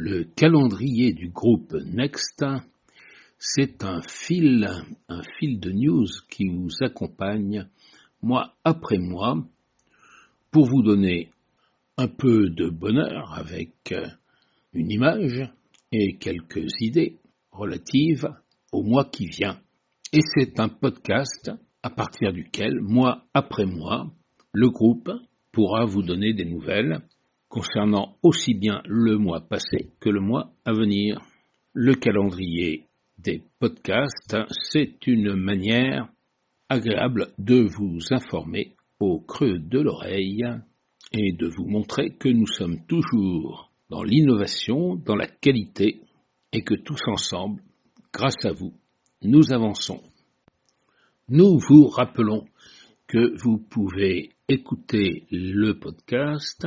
Le 0.00 0.22
calendrier 0.22 1.12
du 1.12 1.28
groupe 1.28 1.74
Next, 1.74 2.44
c'est 3.36 3.82
un 3.82 4.00
fil, 4.00 4.68
un 5.08 5.22
fil 5.40 5.58
de 5.58 5.72
news 5.72 6.06
qui 6.30 6.46
vous 6.46 6.68
accompagne 6.82 7.66
mois 8.22 8.54
après 8.62 8.98
mois 8.98 9.44
pour 10.52 10.66
vous 10.66 10.82
donner 10.84 11.32
un 11.96 12.06
peu 12.06 12.48
de 12.48 12.68
bonheur 12.68 13.32
avec 13.36 13.92
une 14.72 14.88
image 14.92 15.50
et 15.90 16.16
quelques 16.16 16.70
idées 16.78 17.16
relatives 17.50 18.28
au 18.70 18.84
mois 18.84 19.06
qui 19.06 19.26
vient. 19.26 19.58
Et 20.12 20.20
c'est 20.22 20.60
un 20.60 20.68
podcast 20.68 21.50
à 21.82 21.90
partir 21.90 22.32
duquel, 22.32 22.80
mois 22.80 23.24
après 23.34 23.66
mois, 23.66 24.08
le 24.52 24.70
groupe 24.70 25.10
pourra 25.50 25.86
vous 25.86 26.02
donner 26.02 26.34
des 26.34 26.44
nouvelles 26.44 27.00
concernant 27.48 28.16
aussi 28.22 28.54
bien 28.54 28.82
le 28.86 29.16
mois 29.16 29.40
passé 29.40 29.90
que 30.00 30.08
le 30.08 30.20
mois 30.20 30.52
à 30.64 30.72
venir. 30.72 31.20
Le 31.72 31.94
calendrier 31.94 32.86
des 33.18 33.42
podcasts, 33.58 34.36
c'est 34.50 35.06
une 35.06 35.34
manière 35.34 36.08
agréable 36.68 37.28
de 37.38 37.60
vous 37.60 37.98
informer 38.10 38.74
au 39.00 39.20
creux 39.20 39.58
de 39.58 39.80
l'oreille 39.80 40.44
et 41.12 41.32
de 41.32 41.46
vous 41.46 41.66
montrer 41.66 42.10
que 42.10 42.28
nous 42.28 42.46
sommes 42.46 42.84
toujours 42.86 43.70
dans 43.90 44.02
l'innovation, 44.02 44.96
dans 44.96 45.16
la 45.16 45.26
qualité 45.26 46.02
et 46.52 46.62
que 46.62 46.74
tous 46.74 47.00
ensemble, 47.06 47.62
grâce 48.12 48.44
à 48.44 48.52
vous, 48.52 48.74
nous 49.22 49.52
avançons. 49.52 50.02
Nous 51.28 51.58
vous 51.58 51.88
rappelons 51.88 52.44
que 53.06 53.36
vous 53.42 53.58
pouvez 53.58 54.30
écouter 54.48 55.26
le 55.30 55.78
podcast 55.78 56.66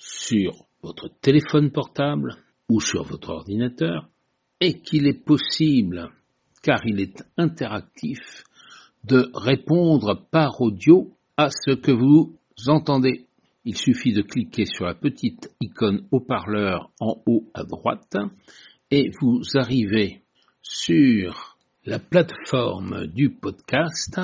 sur 0.00 0.64
votre 0.82 1.08
téléphone 1.20 1.70
portable 1.70 2.36
ou 2.70 2.80
sur 2.80 3.04
votre 3.04 3.28
ordinateur 3.28 4.08
et 4.60 4.80
qu'il 4.80 5.06
est 5.06 5.24
possible, 5.24 6.10
car 6.62 6.80
il 6.86 7.00
est 7.00 7.22
interactif, 7.36 8.44
de 9.04 9.30
répondre 9.34 10.26
par 10.30 10.60
audio 10.60 11.12
à 11.36 11.48
ce 11.50 11.74
que 11.74 11.92
vous 11.92 12.38
entendez. 12.66 13.26
Il 13.64 13.76
suffit 13.76 14.12
de 14.12 14.22
cliquer 14.22 14.64
sur 14.64 14.86
la 14.86 14.94
petite 14.94 15.50
icône 15.60 16.06
haut-parleur 16.10 16.90
en 16.98 17.22
haut 17.26 17.44
à 17.54 17.64
droite 17.64 18.16
et 18.90 19.10
vous 19.20 19.42
arrivez 19.54 20.22
sur 20.62 21.58
la 21.84 21.98
plateforme 21.98 23.06
du 23.06 23.30
podcast 23.30 24.18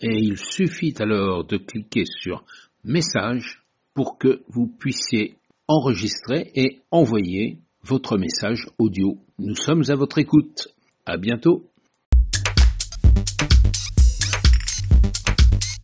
et 0.00 0.18
il 0.18 0.38
suffit 0.38 0.94
alors 0.98 1.44
de 1.44 1.56
cliquer 1.56 2.04
sur 2.04 2.44
message 2.84 3.63
pour 3.94 4.18
que 4.18 4.42
vous 4.48 4.66
puissiez 4.66 5.36
enregistrer 5.68 6.50
et 6.54 6.82
envoyer 6.90 7.58
votre 7.82 8.18
message 8.18 8.68
audio. 8.78 9.18
Nous 9.38 9.56
sommes 9.56 9.84
à 9.88 9.94
votre 9.94 10.18
écoute. 10.18 10.68
À 11.06 11.16
bientôt. 11.16 11.64